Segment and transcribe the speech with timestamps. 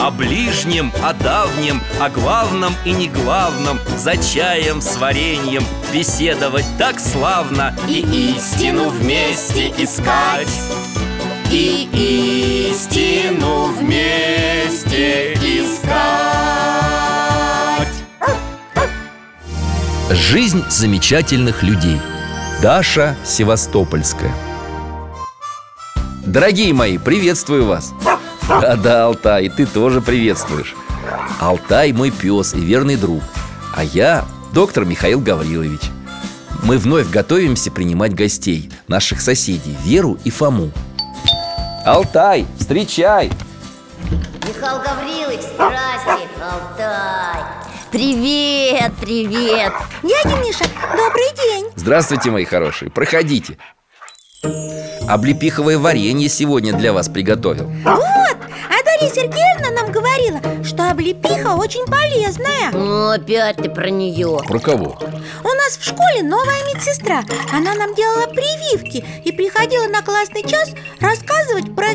[0.00, 6.98] О ближнем, о давнем, о главном и не главном За чаем с вареньем беседовать так
[6.98, 8.00] славно И
[8.34, 10.48] истину вместе искать.
[11.52, 15.90] И истину вместе искать.
[20.10, 22.00] Жизнь замечательных людей.
[22.62, 24.32] Даша Севастопольская.
[26.24, 27.92] Дорогие мои, приветствую вас
[28.50, 30.74] Да-да, Алтай, ты тоже приветствуешь.
[31.38, 33.22] Алтай мой пес и верный друг
[33.74, 35.80] А я доктор Михаил Гаврилович.
[36.62, 40.70] Мы вновь готовимся принимать гостей Наших соседей Веру и Фому.
[41.86, 43.30] Алтай, встречай!
[44.46, 47.42] Михаил Гаврилович, здрасте, Алтай.
[47.90, 49.72] Привет, привет.
[50.02, 51.66] Дядя Миша, добрый день.
[51.76, 53.56] Здравствуйте, мои хорошие, проходите
[55.08, 57.66] Облепиховое варенье сегодня для вас приготовил.
[57.84, 58.36] Вот,
[58.68, 62.70] а Дарья Сергеевна нам говорила, что облепиха очень полезная.
[62.72, 64.98] Ну, опять ты про нее Про кого?
[65.42, 67.22] У нас в школе новая медсестра.
[67.52, 71.94] Она нам делала прививки И приходила на классный час рассказывать про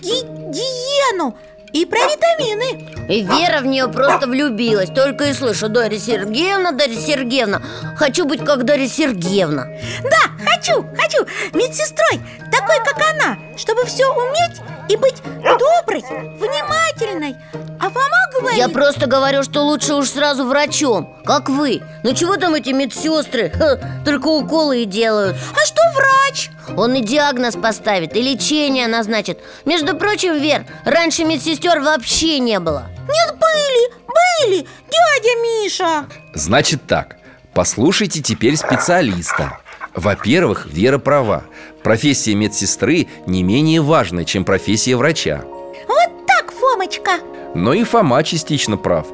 [0.00, 1.36] ди- диену
[1.82, 2.88] и про витамины.
[3.08, 4.90] И Вера в нее просто влюбилась.
[4.90, 7.62] Только и слышу Дарья Сергеевна, Дарья Сергеевна
[7.96, 9.66] Хочу быть как Дарья Сергеевна.
[10.02, 11.24] Да, хочу, хочу.
[11.52, 12.20] Медсестрой,
[12.50, 16.02] такой как она Чтобы все уметь и быть доброй,
[16.38, 17.36] внимательной.
[17.80, 21.82] А Фома говорит Я просто говорю, что лучше уж сразу врачом Как вы.
[22.02, 23.50] Ну чего там эти медсестры?
[23.50, 25.36] Ха, только уколы и делают.
[25.52, 26.50] А что врач?
[26.76, 29.38] Он и диагноз поставит, и лечение назначит.
[29.64, 32.86] Между прочим, Вер, раньше медсестер вообще не было.
[33.08, 36.06] Нет, были, были, дядя Миша.
[36.34, 37.16] Значит так,
[37.54, 39.58] послушайте теперь специалиста.
[39.94, 41.42] Во-первых, Вера права
[41.82, 45.44] Профессия медсестры не менее важна, чем профессия врача.
[45.86, 47.12] Вот так, Фомочка!
[47.54, 49.06] Но и Фома частично прав.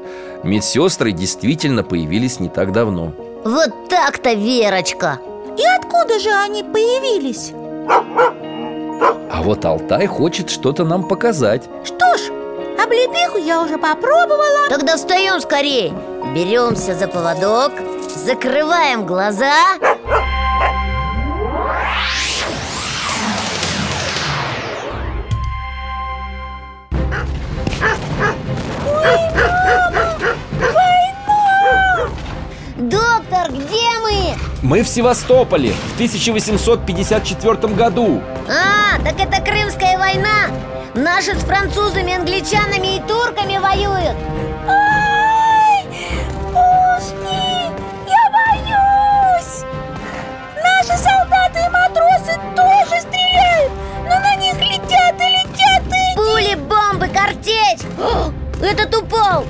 [0.43, 3.13] Медсестры действительно появились не так давно.
[3.45, 5.19] Вот так-то, Верочка!
[5.57, 7.53] И откуда же они появились?
[9.31, 11.69] А вот Алтай хочет что-то нам показать.
[11.85, 12.31] Что ж,
[12.83, 14.69] облепиху я уже попробовала.
[14.69, 15.93] Тогда встаем скорее
[16.35, 17.73] Беремся за поводок
[18.25, 19.53] Закрываем глаза
[34.65, 34.83] мы?
[34.83, 38.23] В Севастополе в 1854 году.
[38.49, 40.49] А, так это Крымская война.
[40.95, 44.17] Наши с французами, англичанами и турками воюют.
[44.69, 45.85] Ай,
[46.53, 47.71] пушки,
[48.07, 49.65] я боюсь.
[50.57, 53.73] Наши солдаты и матросы тоже стреляют
[54.05, 56.17] Но на них летят и летят и...
[56.17, 57.85] Пули, бомбы, картечь.
[57.99, 58.33] О,
[58.65, 59.45] Этот упал.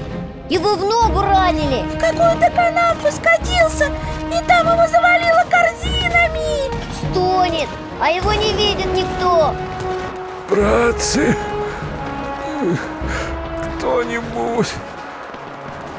[0.48, 1.84] Его в ногу ранили.
[1.94, 3.90] В какую-то канавку скатился
[4.34, 6.68] И там его завалило корзинами.
[6.92, 7.68] Стонет,
[8.00, 9.54] а его не видит никто.
[10.50, 11.36] Братцы,
[13.78, 14.72] кто-нибудь,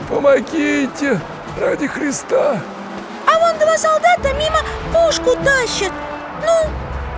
[0.09, 1.21] помогите
[1.61, 2.59] ради Христа.
[3.25, 4.59] А вон два солдата мимо
[4.91, 5.93] пушку тащат.
[6.45, 6.69] Ну,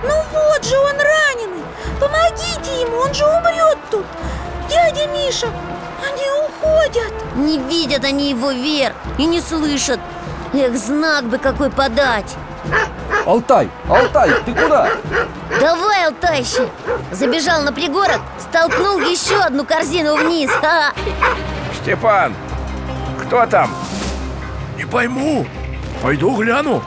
[0.03, 1.63] ну вот же он раненый.
[1.99, 4.05] Помогите ему, он же умрет тут.
[4.69, 5.47] Дядя Миша,
[5.99, 7.11] они уходят.
[7.35, 9.99] Не видят они его вверх и не слышат
[10.53, 12.35] Эх, знак бы какой подать
[13.25, 14.89] Алтай, Алтай, ты куда?
[15.59, 16.69] Давай, Алтайщик
[17.11, 20.93] Забежал на пригорок, столкнул еще одну корзину вниз Ха!
[21.81, 22.33] Степан,
[23.21, 23.73] кто там?
[24.77, 25.45] Не пойму.
[26.01, 26.81] Пойду гляну.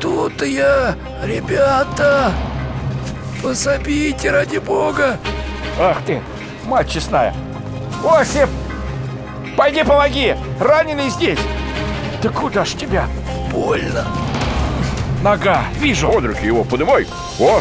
[0.00, 2.32] Тут я, ребята.
[3.42, 5.18] Пособите ради бога.
[5.78, 6.20] Ах ты,
[6.64, 7.34] мать честная.
[8.04, 8.48] Осип,
[9.56, 10.36] пойди помоги.
[10.58, 11.38] Раненый здесь.
[12.22, 13.08] Да куда ж тебя?
[13.50, 14.06] Больно.
[15.22, 16.10] Нога, вижу.
[16.10, 17.06] Под руки его подымай.
[17.40, 17.60] О,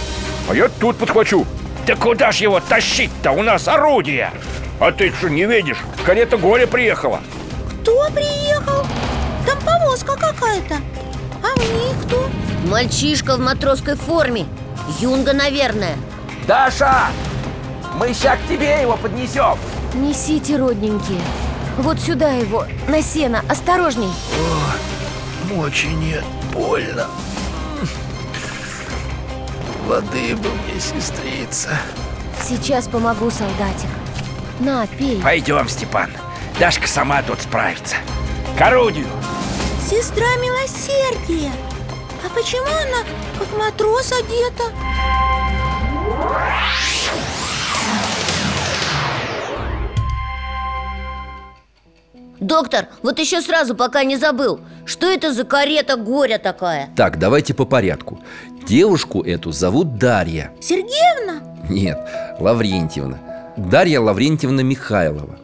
[0.49, 1.45] а я тут подхвачу.
[1.87, 3.31] Да куда ж его тащить-то?
[3.31, 4.31] У нас орудие.
[4.79, 5.77] А ты что, не видишь?
[6.05, 7.21] Карета Голя приехала.
[7.81, 8.85] Кто приехал?
[9.47, 10.75] Там повозка какая-то
[11.43, 12.29] А мне кто?
[12.69, 14.45] Мальчишка в матросской форме
[14.99, 15.95] Юнга, наверное
[16.47, 17.07] Даша,
[17.95, 19.57] мы ща к тебе его поднесем.
[19.95, 21.19] Несите, родненькие
[21.77, 24.11] Вот сюда его, на сено, осторожней.
[25.49, 26.23] Мочи нет,
[26.53, 27.07] больно.
[29.87, 31.69] Воды бы мне, сестрица.
[32.41, 33.89] Сейчас помогу, солдатик.
[34.59, 35.21] На, пей.
[35.21, 36.11] Пойдем, Степан.
[36.59, 37.95] Дашка сама тут справится.
[38.57, 39.07] К орудию.
[39.89, 41.51] Сестра милосердия.
[42.23, 43.03] А почему она
[43.39, 44.63] как матрос одета?
[52.41, 54.61] Доктор, вот еще сразу, пока не забыл.
[54.83, 56.89] Что это за карета горя такая?
[56.95, 58.19] Так, давайте по порядку.
[58.67, 60.51] Девушку эту зовут Дарья.
[60.59, 61.43] Сергеевна?
[61.69, 61.99] Нет,
[62.39, 63.19] Лаврентьевна.
[63.57, 65.37] Дарья Лаврентьевна Михайлова.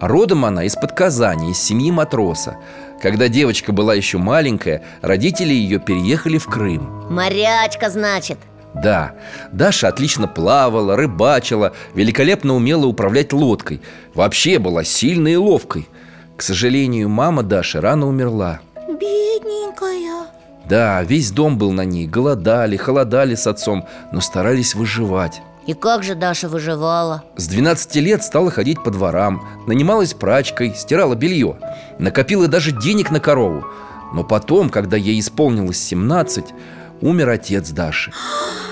[0.00, 2.58] Родом она из-под Казани, из семьи матроса.
[3.02, 7.06] Когда девочка была еще маленькая, родители ее переехали в Крым.
[7.10, 8.38] Морячка, значит.
[8.72, 9.14] Да,
[9.50, 13.80] Даша отлично плавала, рыбачила, великолепно умела управлять лодкой.
[14.14, 15.88] Вообще была сильной и ловкой
[16.36, 18.60] К сожалению, мама Даши рано умерла.
[18.88, 20.26] Бедненькая.
[20.68, 25.40] Да, весь дом был на ней, голодали, холодали с отцом, но старались выживать.
[25.66, 27.24] И как же Даша выживала?
[27.36, 31.56] С 12 лет стала ходить по дворам, нанималась прачкой, стирала белье
[31.98, 33.64] Накопила даже денег на корову.
[34.12, 36.44] Но потом, когда ей исполнилось 17,
[37.00, 38.12] умер отец Даши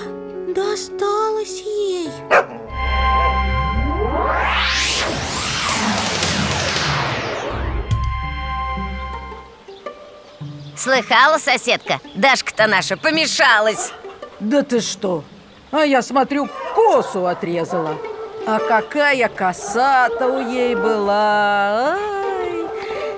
[10.85, 11.99] Слыхала, соседка?
[12.13, 13.91] Дашка-то наша помешалась.
[14.39, 15.23] Да ты что?
[15.71, 17.97] А я смотрю, косу отрезала.
[18.45, 22.67] А какая коса-то у ей была Ай,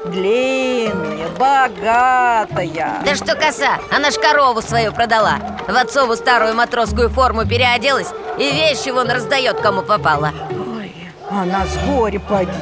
[0.06, 3.02] Длинная, богатая.
[3.04, 5.36] Да что коса, она ж корову свою продала.
[5.68, 10.32] В отцову старую матросскую форму переоделась И вещи вон раздает, кому попало.
[10.52, 10.96] Ой,
[11.30, 12.54] она с горя поди.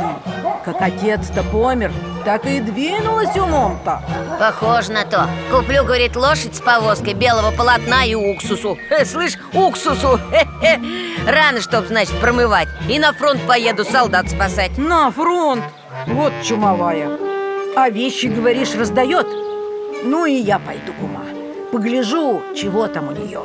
[0.66, 1.92] Как отец-то помер,
[2.25, 4.01] так и двинулась умом-то.
[4.39, 5.30] Похоже на то.
[5.51, 8.77] Куплю, говорит, лошадь с повозкой белого полотна и уксусу.
[8.89, 10.19] Э, Слышь, уксусу.
[10.31, 10.81] Хе-хе.
[11.27, 12.68] Рано, чтоб, значит, промывать.
[12.89, 14.77] И на фронт поеду солдат спасать.
[14.80, 15.63] На фронт,
[16.07, 17.12] вот чумовая.
[17.75, 19.27] А вещи, говоришь, раздает?
[20.04, 21.25] Ну и я пойду, кума
[21.72, 23.42] Погляжу, чего там у нее.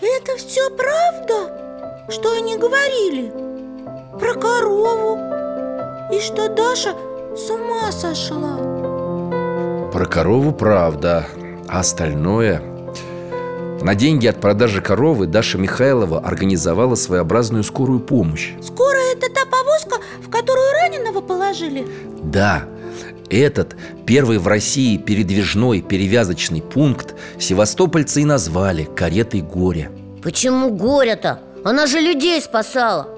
[0.00, 2.08] Это все правда?
[2.08, 3.32] Что они говорили?
[4.18, 5.33] Про корову
[6.12, 6.94] И что Даша
[7.34, 8.56] с ума сошла?
[9.90, 11.26] Про корову правда,
[11.68, 12.62] а остальное...
[13.80, 18.52] На деньги от продажи коровы Даша Михайлова организовала своеобразную скорую помощь.
[18.62, 21.86] Скоро это та повозка, в которую раненого положили?
[22.22, 22.64] Да,
[23.28, 23.76] этот
[24.06, 29.90] первый в России передвижной перевязочный пункт Севастопольцы и назвали каретой горя
[30.22, 31.40] Почему горя-то?
[31.62, 33.13] Она же людей спасала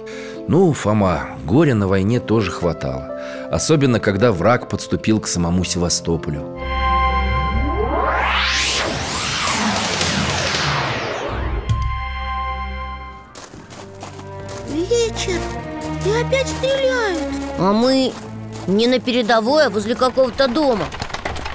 [0.49, 3.21] Ну, Фома, горя на войне тоже хватало.
[3.51, 6.57] Особенно, когда враг подступил к самому Севастополю.
[14.69, 15.41] Вечер.
[16.05, 17.23] И опять стреляют.
[17.59, 18.13] А мы
[18.69, 20.85] не на передовой, а возле какого-то дома.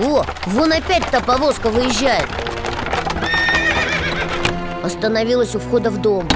[0.02, 2.28] О, вон опять та повозка выезжает.
[4.84, 6.28] Остановилась у входа в дом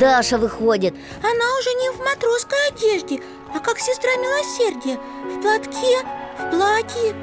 [0.00, 0.94] Даша выходит.
[1.22, 3.20] Она уже не в матросской одежде,
[3.54, 4.98] а как сестра милосердия.
[5.26, 5.98] В платке,
[6.38, 7.14] в платье.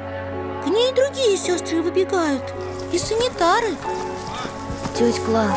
[0.62, 2.44] К ней другие сестры выбегают.
[2.92, 3.74] И санитары.
[4.96, 5.56] Тетя Клав,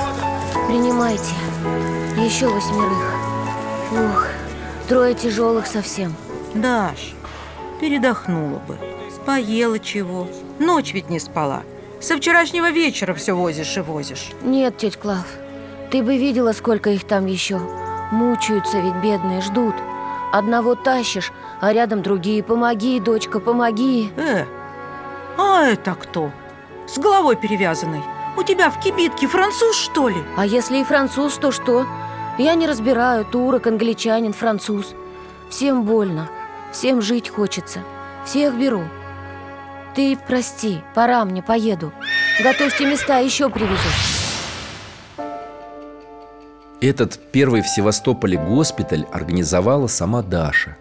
[0.67, 1.33] принимайте.
[2.17, 3.13] Еще восьмерых.
[3.91, 4.25] Ух,
[4.89, 6.15] трое тяжелых совсем.
[6.55, 7.13] Даш,
[7.79, 8.77] передохнула бы.
[9.27, 10.27] Поела чего.
[10.57, 11.61] Ночь ведь не спала.
[12.01, 14.31] Со вчерашнего вечера все возишь и возишь.
[14.41, 15.25] Нет, тетя Клав,
[15.91, 17.60] ты бы видела, сколько их там еще
[18.12, 19.74] Мучаются ведь бедные, ждут.
[20.33, 21.31] Одного тащишь,
[21.62, 22.43] а рядом другие.
[22.43, 24.12] Помоги, дочка, помоги.
[24.17, 24.45] Э,
[25.38, 26.31] а это кто?
[26.88, 28.01] С головой перевязанной
[28.38, 30.21] У тебя в кибитке француз, что ли?
[30.36, 31.86] А если и француз, то что?
[32.38, 34.93] Я не разбираю, турок, англичанин, француз.
[35.50, 36.29] Всем больно,
[36.74, 37.79] всем жить хочется.
[38.25, 38.83] Всех беру.
[39.95, 41.93] Ты прости, пора мне, поеду.
[42.43, 44.20] Готовьте места, еще привезу
[46.81, 50.77] Этот первый в Севастополе госпиталь организовала сама Даша.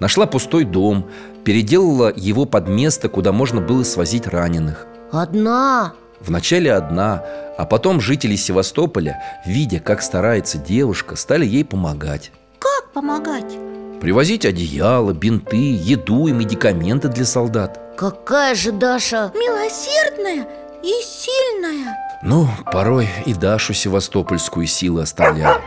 [0.00, 1.08] Нашла пустой дом,
[1.44, 4.84] переделала его под место, куда можно было свозить раненых.
[5.12, 5.94] Одна?
[6.18, 7.24] Вначале одна,
[7.56, 12.32] а потом жители Севастополя, видя, как старается девушка, стали ей помогать.
[12.58, 13.56] Как помогать?
[14.00, 17.80] Привозить одеяло, бинты, еду и медикаменты для солдат.
[17.96, 20.48] Какая же Даша Милосердная
[20.82, 21.96] и сильная
[22.26, 25.60] ну, порой и Дашу севастопольскую силы оставляли.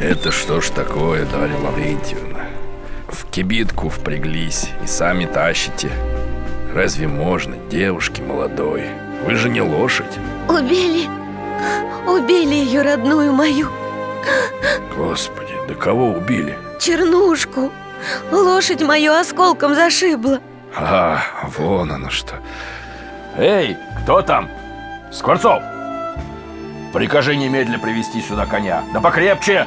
[0.00, 2.46] Это что ж такое, Дарья Лаврентьевна?
[3.08, 5.90] В кибитку впряглись и сами тащите.
[6.74, 8.86] Разве можно, девушки молодой?
[9.26, 10.18] Вы же не лошадь.
[10.48, 11.06] Убили,
[12.06, 13.68] убили ее родную мою
[14.96, 16.56] Господи, да кого убили?
[16.80, 17.70] чернушку
[18.32, 20.40] Лошадь мою осколком зашибла
[20.74, 21.22] А,
[21.56, 22.36] вон оно что.
[23.36, 24.48] Эй, кто там?
[25.12, 25.62] Скворцов!
[26.92, 28.82] Прикажи немедленно привести сюда коня.
[28.92, 29.66] Да покрепче!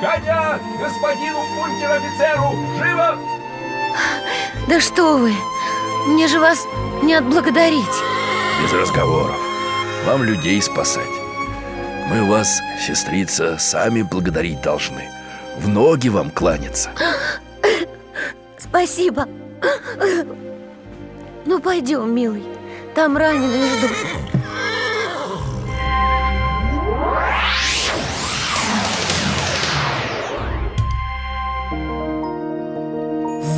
[0.00, 0.58] Коня!
[0.80, 2.54] Господину унтер-офицеру!
[2.78, 3.16] Живо!
[4.68, 5.32] Да что вы,
[6.06, 6.66] мне же вас
[7.02, 7.84] не отблагодарить
[8.62, 9.36] Без разговоров.
[10.06, 11.04] Вам людей спасать.
[12.08, 15.04] Мы вас, сестрица, сами благодарить должны.
[15.58, 16.90] В ноги вам кланяться.
[18.58, 19.26] Спасибо
[21.44, 22.44] Ну пойдем, милый
[22.94, 23.90] Там раненые ждут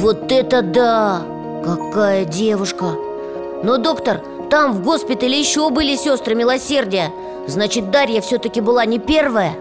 [0.01, 1.42] Вот это да!
[1.65, 2.97] Какая девушка!
[3.63, 7.13] Но, доктор, там в госпитале еще были сестры милосердия.
[7.47, 9.55] Значит, Дарья все-таки была не первая?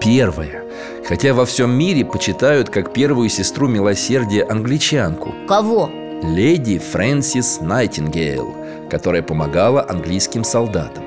[0.00, 0.64] Первая.
[1.06, 5.34] Хотя во всем мире почитают как первую сестру милосердия англичанку.
[5.48, 5.90] Кого?
[6.22, 8.54] Леди Фрэнсис Найтингейл
[8.90, 11.04] Которая помогала английским солдатам.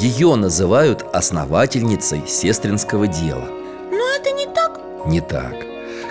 [0.00, 3.48] Ее называют основательницей сестринского дела.
[3.90, 4.80] Но это не так.
[5.06, 5.67] Не так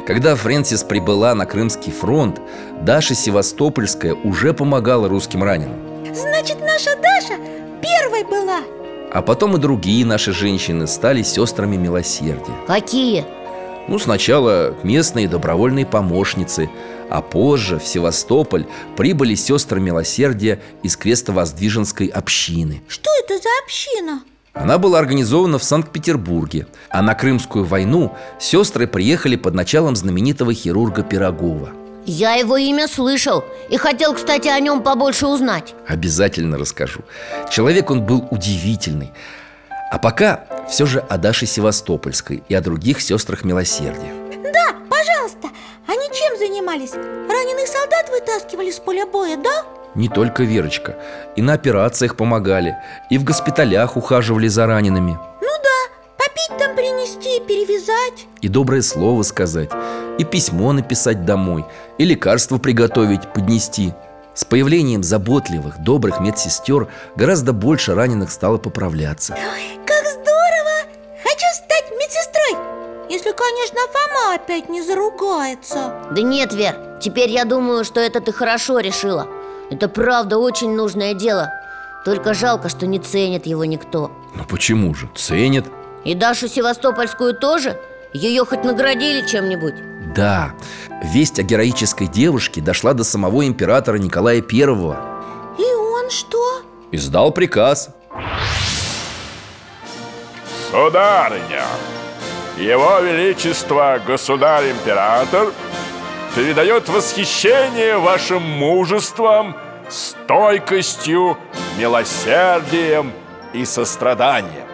[0.07, 2.39] Когда Фрэнсис прибыла на Крымский фронт
[2.81, 7.37] Даша Севастопольская уже помогала русским раненым Значит, наша Даша
[7.81, 8.61] первой была
[9.11, 13.25] А потом и другие наши женщины стали сестрами милосердия Какие?
[13.89, 16.69] Ну, сначала местные добровольные помощницы
[17.09, 24.21] А позже в Севастополь прибыли сестры милосердия из крестовоздвиженской общины Что это за община?
[24.59, 31.03] Она была организована в Санкт-Петербурге А на Крымскую войну сестры приехали под началом знаменитого хирурга
[31.03, 31.69] Пирогова.
[32.05, 35.75] Я его имя слышал И хотел, кстати, о нем побольше узнать.
[35.87, 37.01] Обязательно расскажу.
[37.49, 39.11] Человек он был удивительный.
[39.91, 44.13] А пока все же о Даше Севастопольской и о других сестрах милосердия.
[44.53, 45.47] Да, пожалуйста.
[45.87, 46.93] Они чем занимались?
[46.93, 49.63] Раненых солдат вытаскивали с поля боя, да?
[49.97, 50.95] Не только Верочка.
[51.35, 52.77] И на операциях помогали
[53.09, 55.17] И в госпиталях ухаживали за ранеными.
[55.41, 58.27] Ну да, попить там принести, перевязать.
[58.41, 59.71] И доброе слово сказать
[60.19, 61.65] И письмо написать домой
[61.97, 63.93] И лекарство приготовить, поднести.
[64.35, 69.33] С появлением заботливых, добрых медсестер Гораздо больше раненых стало поправляться.
[69.33, 70.93] Как здорово!
[71.23, 73.09] Хочу стать медсестрой!
[73.09, 75.91] Если, конечно, Фома опять не заругается.
[76.11, 79.27] Да нет, Вер, теперь я думаю, что это ты хорошо решила
[79.69, 81.49] Это правда очень нужное дело
[82.05, 85.09] Только жалко, что не ценит его никто Ну почему же?
[85.15, 85.65] Ценят
[86.05, 87.77] И Дашу Севастопольскую тоже?
[88.13, 89.75] Ее хоть наградили чем-нибудь?
[90.15, 90.53] Да,
[91.03, 94.97] весть о героической девушке дошла до самого императора Николая Первого
[95.59, 96.61] И он что?
[96.91, 97.89] Издал приказ
[100.71, 101.63] Сударыня,
[102.57, 105.53] его величество государь-император
[106.35, 109.55] передает восхищение вашим мужеством,
[109.89, 111.37] стойкостью,
[111.77, 113.11] милосердием
[113.53, 114.67] и состраданием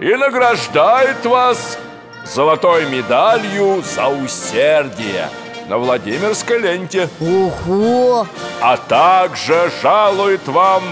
[0.00, 1.78] и награждает вас
[2.24, 5.28] золотой медалью за усердие
[5.68, 8.26] на Владимирской ленте, Ого!
[8.60, 10.82] а также жалует вам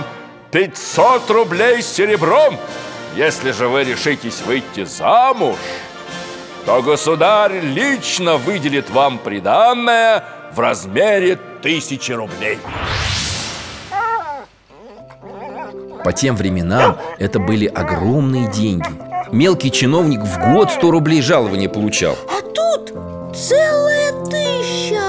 [0.50, 2.56] 500 рублей серебром.
[3.14, 5.58] Если же вы решитесь выйти замуж,
[6.64, 12.58] то государь лично выделит вам приданное в размере тысячи рублей.
[16.04, 18.90] По тем временам это были огромные деньги
[19.30, 22.92] Мелкий чиновник в год 100 рублей жалования получал А тут
[23.36, 25.00] целая тысяча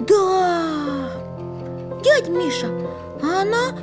[0.00, 1.10] Да
[2.02, 2.68] Дядь Миша,
[3.22, 3.78] а она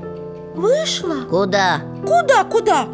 [0.56, 1.22] вышла?
[1.30, 1.82] Куда?
[2.02, 2.88] Куда, куда?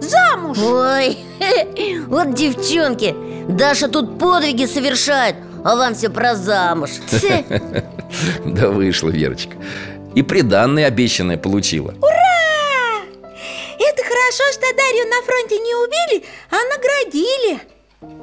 [0.00, 0.58] Замуж!
[0.58, 1.18] Ой,
[2.08, 3.14] вот девчонки
[3.48, 6.90] Даша тут подвиги совершает А вам все про замуж.
[8.44, 9.56] Да вышла Верочка.
[10.14, 11.94] И приданное обещанное получила.
[13.78, 17.60] Это хорошо, что Дарью на фронте не убили, а наградили.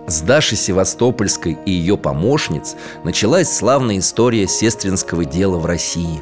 [0.07, 6.21] С Дашей Севастопольской и ее помощниц Началась славная история сестринского дела в России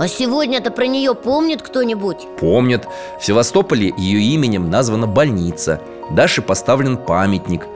[0.00, 2.26] А сегодня-то про нее помнит кто-нибудь?
[2.38, 2.88] Помнят,
[3.20, 7.66] в Севастополе ее именем названа больница Даше поставлен памятник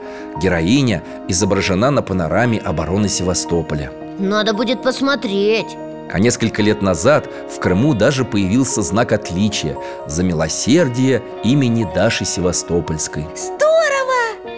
[0.41, 5.77] Героиня изображена на панораме обороны Севастополя Надо будет посмотреть
[6.11, 9.77] А несколько лет назад в Крыму даже появился знак отличия
[10.07, 13.27] за милосердие имени Даши Севастопольской.
[13.35, 14.55] Здорово!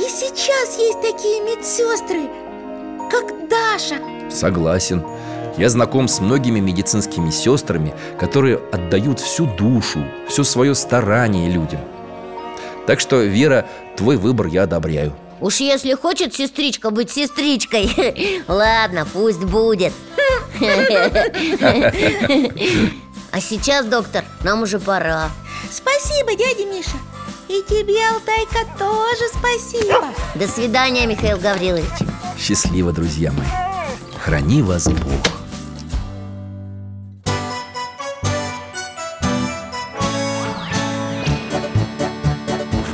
[0.00, 2.22] И сейчас есть такие медсестры,
[3.08, 5.04] как Даша Согласен.
[5.56, 11.80] Я знаком с многими медицинскими сестрами, которые отдают всю душу, все свое старание людям.
[12.86, 15.14] Так что, Вера, твой выбор я одобряю.
[15.40, 19.92] Уж если хочет сестричка быть сестричкой Ладно, пусть будет
[23.32, 25.30] А сейчас, доктор, нам уже пора
[25.70, 26.96] Спасибо, дядя Миша
[27.48, 30.04] И тебе, Алтайка, тоже спасибо
[30.36, 32.08] До свидания, Михаил Гаврилович
[32.38, 33.46] Счастливо, друзья мои.
[34.24, 35.33] Храни вас Бог.